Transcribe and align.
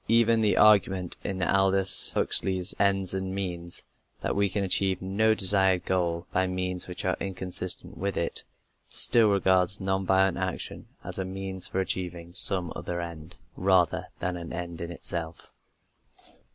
Even 0.07 0.41
the 0.41 0.57
argument 0.57 1.17
in 1.23 1.43
Aldous 1.43 2.09
Huxley's 2.15 2.73
Ends 2.79 3.13
and 3.13 3.35
Means, 3.35 3.83
that 4.21 4.35
we 4.35 4.49
can 4.49 4.63
achieve 4.63 4.99
no 4.99 5.35
desired 5.35 5.85
goal 5.85 6.25
by 6.31 6.47
means 6.47 6.87
which 6.87 7.05
are 7.05 7.15
inconsistent 7.19 7.99
with 7.99 8.17
it, 8.17 8.43
still 8.89 9.29
regards 9.29 9.79
non 9.79 10.03
violent 10.07 10.37
action 10.39 10.87
as 11.03 11.19
a 11.19 11.23
means 11.23 11.67
for 11.67 11.79
achieving 11.79 12.33
some 12.33 12.73
other 12.75 12.99
end, 12.99 13.35
rather 13.55 14.07
than 14.19 14.37
an 14.37 14.51
end 14.51 14.81
in 14.81 14.91
itself. 14.91 15.51